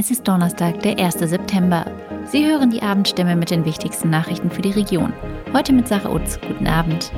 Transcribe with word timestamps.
Es 0.00 0.10
ist 0.10 0.26
Donnerstag, 0.26 0.80
der 0.80 0.98
1. 0.98 1.18
September. 1.18 1.84
Sie 2.24 2.46
hören 2.46 2.70
die 2.70 2.80
Abendstimme 2.80 3.36
mit 3.36 3.50
den 3.50 3.66
wichtigsten 3.66 4.08
Nachrichten 4.08 4.50
für 4.50 4.62
die 4.62 4.70
Region. 4.70 5.12
Heute 5.52 5.74
mit 5.74 5.88
Sarah 5.88 6.14
Utz. 6.14 6.40
Guten 6.40 6.66
Abend. 6.66 7.12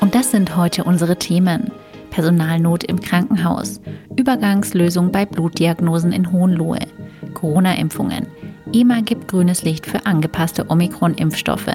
Und 0.00 0.14
das 0.14 0.30
sind 0.30 0.56
heute 0.56 0.84
unsere 0.84 1.16
Themen. 1.16 1.70
Personalnot 2.08 2.84
im 2.84 2.98
Krankenhaus, 2.98 3.82
Übergangslösung 4.16 5.12
bei 5.12 5.26
Blutdiagnosen 5.26 6.12
in 6.12 6.32
Hohenlohe, 6.32 6.80
Corona-Impfungen, 7.34 8.28
EMA 8.72 9.02
gibt 9.02 9.28
grünes 9.28 9.62
Licht 9.62 9.84
für 9.84 10.06
angepasste 10.06 10.70
Omikron-Impfstoffe, 10.70 11.74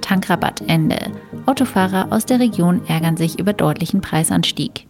Tankrabattende, 0.00 0.98
Autofahrer 1.46 2.08
aus 2.10 2.26
der 2.26 2.40
Region 2.40 2.84
ärgern 2.88 3.16
sich 3.16 3.38
über 3.38 3.52
deutlichen 3.52 4.00
Preisanstieg. 4.00 4.88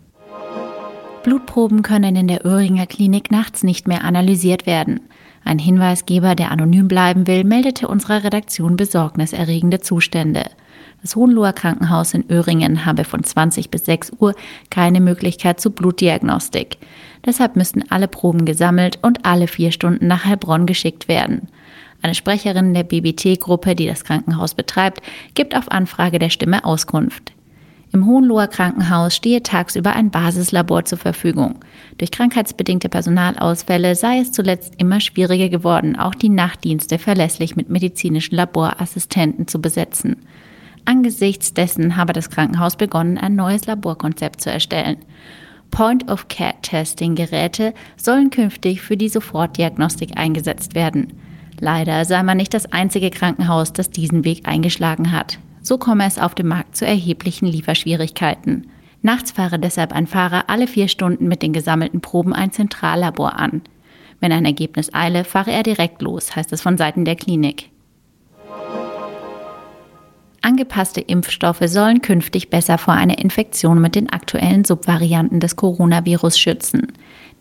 Blutproben 1.22 1.82
können 1.82 2.16
in 2.16 2.28
der 2.28 2.44
Öhringer 2.44 2.86
Klinik 2.86 3.30
nachts 3.30 3.62
nicht 3.62 3.86
mehr 3.86 4.04
analysiert 4.04 4.66
werden. 4.66 5.00
Ein 5.44 5.58
Hinweisgeber, 5.58 6.34
der 6.34 6.50
anonym 6.50 6.88
bleiben 6.88 7.26
will, 7.26 7.44
meldete 7.44 7.88
unserer 7.88 8.24
Redaktion 8.24 8.76
besorgniserregende 8.76 9.80
Zustände. 9.80 10.44
Das 11.00 11.16
Hohenloher 11.16 11.52
Krankenhaus 11.52 12.14
in 12.14 12.30
Öhringen 12.30 12.84
habe 12.84 13.04
von 13.04 13.24
20 13.24 13.70
bis 13.70 13.84
6 13.86 14.12
Uhr 14.20 14.34
keine 14.70 15.00
Möglichkeit 15.00 15.60
zur 15.60 15.72
Blutdiagnostik. 15.72 16.78
Deshalb 17.24 17.56
müssten 17.56 17.84
alle 17.90 18.08
Proben 18.08 18.44
gesammelt 18.44 18.98
und 19.02 19.24
alle 19.24 19.48
vier 19.48 19.72
Stunden 19.72 20.06
nach 20.06 20.24
Heilbronn 20.24 20.66
geschickt 20.66 21.08
werden. 21.08 21.48
Eine 22.02 22.14
Sprecherin 22.14 22.74
der 22.74 22.84
BBT-Gruppe, 22.84 23.74
die 23.74 23.86
das 23.86 24.04
Krankenhaus 24.04 24.54
betreibt, 24.54 25.02
gibt 25.34 25.56
auf 25.56 25.70
Anfrage 25.70 26.18
der 26.18 26.30
Stimme 26.30 26.64
Auskunft. 26.64 27.32
Im 27.94 28.06
Hohenloher 28.06 28.48
Krankenhaus 28.48 29.14
stehe 29.14 29.42
tagsüber 29.42 29.92
ein 29.92 30.10
Basislabor 30.10 30.86
zur 30.86 30.96
Verfügung. 30.96 31.56
Durch 31.98 32.10
krankheitsbedingte 32.10 32.88
Personalausfälle 32.88 33.96
sei 33.96 34.20
es 34.20 34.32
zuletzt 34.32 34.76
immer 34.78 34.98
schwieriger 34.98 35.50
geworden, 35.50 35.96
auch 35.96 36.14
die 36.14 36.30
Nachtdienste 36.30 36.98
verlässlich 36.98 37.54
mit 37.54 37.68
medizinischen 37.68 38.36
Laborassistenten 38.36 39.46
zu 39.46 39.60
besetzen. 39.60 40.24
Angesichts 40.86 41.52
dessen 41.52 41.96
habe 41.96 42.14
das 42.14 42.30
Krankenhaus 42.30 42.76
begonnen, 42.76 43.18
ein 43.18 43.36
neues 43.36 43.66
Laborkonzept 43.66 44.40
zu 44.40 44.50
erstellen. 44.50 44.96
Point-of-Care-Testing-Geräte 45.70 47.74
sollen 47.98 48.30
künftig 48.30 48.80
für 48.80 48.96
die 48.96 49.10
Sofortdiagnostik 49.10 50.16
eingesetzt 50.16 50.74
werden. 50.74 51.12
Leider 51.60 52.06
sei 52.06 52.22
man 52.22 52.38
nicht 52.38 52.54
das 52.54 52.72
einzige 52.72 53.10
Krankenhaus, 53.10 53.74
das 53.74 53.90
diesen 53.90 54.24
Weg 54.24 54.48
eingeschlagen 54.48 55.12
hat. 55.12 55.38
So 55.62 55.78
komme 55.78 56.04
es 56.06 56.18
auf 56.18 56.34
dem 56.34 56.48
Markt 56.48 56.76
zu 56.76 56.84
erheblichen 56.84 57.46
Lieferschwierigkeiten. 57.46 58.66
Nachts 59.00 59.30
fahre 59.32 59.58
deshalb 59.58 59.92
ein 59.92 60.06
Fahrer 60.08 60.44
alle 60.48 60.66
vier 60.66 60.88
Stunden 60.88 61.28
mit 61.28 61.42
den 61.42 61.52
gesammelten 61.52 62.00
Proben 62.00 62.32
ein 62.32 62.52
Zentrallabor 62.52 63.38
an. 63.38 63.62
Wenn 64.20 64.32
ein 64.32 64.44
Ergebnis 64.44 64.92
eile, 64.92 65.24
fahre 65.24 65.52
er 65.52 65.62
direkt 65.62 66.02
los, 66.02 66.34
heißt 66.34 66.52
es 66.52 66.62
von 66.62 66.76
Seiten 66.76 67.04
der 67.04 67.16
Klinik. 67.16 67.70
Angepasste 70.44 71.00
Impfstoffe 71.00 71.62
sollen 71.66 72.02
künftig 72.02 72.50
besser 72.50 72.76
vor 72.76 72.94
einer 72.94 73.18
Infektion 73.18 73.80
mit 73.80 73.94
den 73.94 74.10
aktuellen 74.10 74.64
Subvarianten 74.64 75.38
des 75.38 75.54
Coronavirus 75.54 76.36
schützen. 76.36 76.88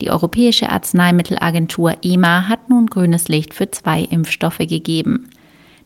Die 0.01 0.11
Europäische 0.11 0.69
Arzneimittelagentur 0.69 1.97
EMA 2.03 2.47
hat 2.47 2.69
nun 2.69 2.85
grünes 2.85 3.27
Licht 3.27 3.55
für 3.55 3.71
zwei 3.71 4.01
Impfstoffe 4.01 4.59
gegeben. 4.59 5.31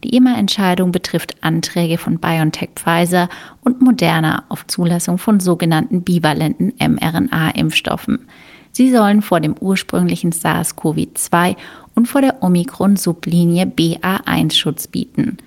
Die 0.06 0.18
EMA-Entscheidung 0.18 0.92
betrifft 0.92 1.44
Anträge 1.44 1.98
von 1.98 2.20
BioNTech 2.20 2.70
Pfizer 2.76 3.28
und 3.64 3.82
Moderna 3.82 4.44
auf 4.50 4.68
Zulassung 4.68 5.18
von 5.18 5.40
sogenannten 5.40 6.04
bivalenten 6.04 6.74
mRNA-Impfstoffen. 6.78 8.28
Sie 8.72 8.92
sollen 8.92 9.24
vor 9.24 9.40
dem 9.40 9.56
ursprünglichen 9.60 10.32
SARS-CoV-2 10.32 11.56
und 11.96 12.08
vor 12.08 12.22
der 12.22 12.44
Omikron-Sublinie 12.44 13.66
BA1 13.66 14.54
Schutz 14.54 14.86
bieten. 14.86 15.38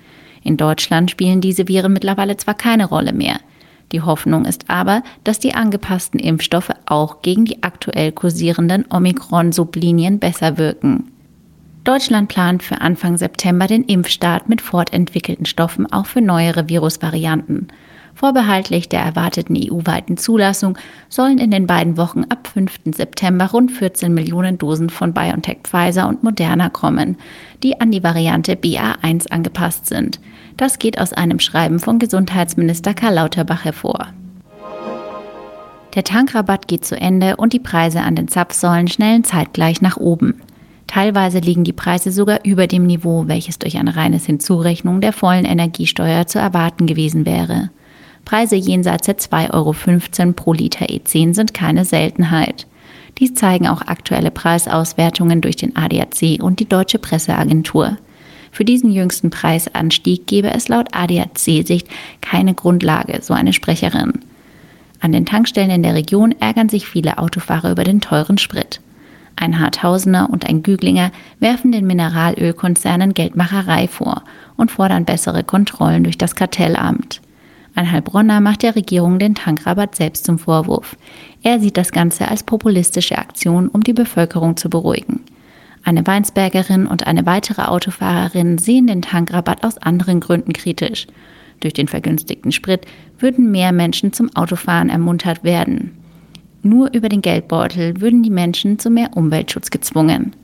In 0.42 0.56
Deutschland 0.56 1.12
spielen 1.12 1.40
diese 1.40 1.68
Viren 1.68 1.92
mittlerweile 1.92 2.36
zwar 2.36 2.54
keine 2.54 2.86
Rolle 2.86 3.12
mehr. 3.12 3.38
Die 3.92 4.00
Hoffnung 4.00 4.44
ist 4.44 4.68
aber, 4.68 5.04
dass 5.22 5.38
die 5.38 5.54
angepassten 5.54 6.18
Impfstoffe 6.18 6.72
auch 6.84 7.22
gegen 7.22 7.44
die 7.44 7.62
aktuell 7.62 8.10
kursierenden 8.10 8.86
Omikron-Sublinien 8.90 10.18
besser 10.18 10.58
wirken. 10.58 11.12
Deutschland 11.88 12.28
plant 12.28 12.62
für 12.62 12.82
Anfang 12.82 13.16
September 13.16 13.66
den 13.66 13.82
Impfstart 13.82 14.46
mit 14.46 14.60
fortentwickelten 14.60 15.46
Stoffen 15.46 15.90
auch 15.90 16.04
für 16.04 16.20
neuere 16.20 16.68
Virusvarianten. 16.68 17.68
Vorbehaltlich 18.14 18.90
der 18.90 19.00
erwarteten 19.00 19.56
EU-weiten 19.56 20.18
Zulassung 20.18 20.76
sollen 21.08 21.38
in 21.38 21.50
den 21.50 21.66
beiden 21.66 21.96
Wochen 21.96 22.24
ab 22.28 22.46
5. 22.52 22.94
September 22.94 23.46
rund 23.46 23.72
14 23.72 24.12
Millionen 24.12 24.58
Dosen 24.58 24.90
von 24.90 25.14
BioNTech 25.14 25.60
Pfizer 25.62 26.08
und 26.08 26.22
Moderna 26.22 26.68
kommen, 26.68 27.16
die 27.62 27.80
an 27.80 27.90
die 27.90 28.04
Variante 28.04 28.52
BA1 28.52 29.30
angepasst 29.30 29.86
sind. 29.86 30.20
Das 30.58 30.78
geht 30.78 31.00
aus 31.00 31.14
einem 31.14 31.40
Schreiben 31.40 31.78
von 31.78 31.98
Gesundheitsminister 31.98 32.92
Karl 32.92 33.14
Lauterbach 33.14 33.64
hervor. 33.64 34.08
Der 35.94 36.04
Tankrabatt 36.04 36.68
geht 36.68 36.84
zu 36.84 37.00
Ende 37.00 37.36
und 37.36 37.54
die 37.54 37.60
Preise 37.60 38.02
an 38.02 38.14
den 38.14 38.28
Zapfsäulen 38.28 38.88
schnellen 38.88 39.24
zeitgleich 39.24 39.80
nach 39.80 39.96
oben. 39.96 40.42
Teilweise 40.88 41.38
liegen 41.38 41.64
die 41.64 41.74
Preise 41.74 42.10
sogar 42.10 42.40
über 42.44 42.66
dem 42.66 42.86
Niveau, 42.86 43.28
welches 43.28 43.58
durch 43.58 43.76
eine 43.76 43.94
reine 43.94 44.16
Hinzurechnung 44.16 45.00
der 45.00 45.12
vollen 45.12 45.44
Energiesteuer 45.44 46.26
zu 46.26 46.40
erwarten 46.40 46.86
gewesen 46.86 47.26
wäre. 47.26 47.70
Preise 48.24 48.56
jenseits 48.56 49.06
der 49.06 49.18
2,15 49.18 49.52
Euro 49.54 50.32
pro 50.32 50.52
Liter 50.54 50.86
E10 50.86 51.34
sind 51.34 51.54
keine 51.54 51.84
Seltenheit. 51.84 52.66
Dies 53.18 53.34
zeigen 53.34 53.68
auch 53.68 53.82
aktuelle 53.82 54.30
Preisauswertungen 54.30 55.40
durch 55.40 55.56
den 55.56 55.76
ADAC 55.76 56.40
und 56.40 56.58
die 56.58 56.68
Deutsche 56.68 56.98
Presseagentur. 56.98 57.98
Für 58.50 58.64
diesen 58.64 58.90
jüngsten 58.90 59.28
Preisanstieg 59.28 60.26
gebe 60.26 60.50
es 60.50 60.68
laut 60.68 60.88
ADAC-Sicht 60.92 61.86
keine 62.22 62.54
Grundlage, 62.54 63.20
so 63.22 63.34
eine 63.34 63.52
Sprecherin. 63.52 64.20
An 65.00 65.12
den 65.12 65.26
Tankstellen 65.26 65.70
in 65.70 65.82
der 65.82 65.94
Region 65.94 66.34
ärgern 66.40 66.70
sich 66.70 66.86
viele 66.86 67.18
Autofahrer 67.18 67.70
über 67.70 67.84
den 67.84 68.00
teuren 68.00 68.38
Sprit. 68.38 68.80
Ein 69.40 69.60
Harthausener 69.60 70.30
und 70.30 70.48
ein 70.48 70.64
Güglinger 70.64 71.12
werfen 71.38 71.70
den 71.70 71.86
Mineralölkonzernen 71.86 73.14
Geldmacherei 73.14 73.86
vor 73.86 74.24
und 74.56 74.72
fordern 74.72 75.04
bessere 75.04 75.44
Kontrollen 75.44 76.02
durch 76.02 76.18
das 76.18 76.34
Kartellamt. 76.34 77.20
Ein 77.76 77.92
Heilbronner 77.92 78.40
macht 78.40 78.64
der 78.64 78.74
Regierung 78.74 79.20
den 79.20 79.36
Tankrabatt 79.36 79.94
selbst 79.94 80.24
zum 80.24 80.40
Vorwurf. 80.40 80.96
Er 81.44 81.60
sieht 81.60 81.76
das 81.76 81.92
Ganze 81.92 82.26
als 82.26 82.42
populistische 82.42 83.16
Aktion, 83.16 83.68
um 83.68 83.84
die 83.84 83.92
Bevölkerung 83.92 84.56
zu 84.56 84.68
beruhigen. 84.68 85.20
Eine 85.84 86.04
Weinsbergerin 86.04 86.88
und 86.88 87.06
eine 87.06 87.24
weitere 87.24 87.62
Autofahrerin 87.62 88.58
sehen 88.58 88.88
den 88.88 89.02
Tankrabatt 89.02 89.64
aus 89.64 89.78
anderen 89.78 90.18
Gründen 90.18 90.52
kritisch. 90.52 91.06
Durch 91.60 91.74
den 91.74 91.86
vergünstigten 91.86 92.50
Sprit 92.50 92.86
würden 93.20 93.52
mehr 93.52 93.70
Menschen 93.70 94.12
zum 94.12 94.34
Autofahren 94.34 94.90
ermuntert 94.90 95.44
werden. 95.44 95.97
Nur 96.62 96.92
über 96.92 97.08
den 97.08 97.22
Geldbeutel 97.22 98.00
würden 98.00 98.22
die 98.22 98.30
Menschen 98.30 98.78
zu 98.78 98.90
mehr 98.90 99.16
Umweltschutz 99.16 99.70
gezwungen. 99.70 100.34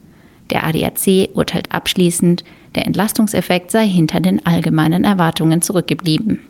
Der 0.51 0.65
ADAC 0.65 1.31
urteilt 1.35 1.73
abschließend, 1.73 2.45
der 2.75 2.87
Entlastungseffekt 2.87 3.71
sei 3.71 3.87
hinter 3.87 4.21
den 4.21 4.45
allgemeinen 4.47 5.05
Erwartungen 5.05 5.63
zurückgeblieben. 5.63 6.41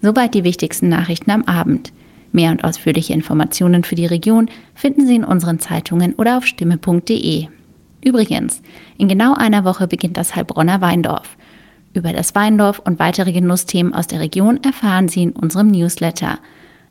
Soweit 0.00 0.34
die 0.34 0.44
wichtigsten 0.44 0.88
Nachrichten 0.88 1.30
am 1.30 1.42
Abend. 1.44 1.92
Mehr 2.32 2.50
und 2.50 2.64
ausführliche 2.64 3.12
Informationen 3.12 3.84
für 3.84 3.94
die 3.94 4.06
Region 4.06 4.48
finden 4.74 5.06
Sie 5.06 5.16
in 5.16 5.24
unseren 5.24 5.60
Zeitungen 5.60 6.14
oder 6.14 6.38
auf 6.38 6.46
stimme.de. 6.46 7.46
Übrigens, 8.02 8.60
in 8.98 9.08
genau 9.08 9.34
einer 9.34 9.64
Woche 9.64 9.86
beginnt 9.86 10.16
das 10.16 10.34
Heilbronner 10.34 10.80
Weindorf. 10.80 11.36
Über 11.94 12.12
das 12.12 12.34
Weindorf 12.34 12.80
und 12.80 12.98
weitere 12.98 13.32
Genussthemen 13.32 13.94
aus 13.94 14.06
der 14.06 14.20
Region 14.20 14.62
erfahren 14.62 15.08
Sie 15.08 15.22
in 15.22 15.32
unserem 15.32 15.68
Newsletter– 15.68 16.38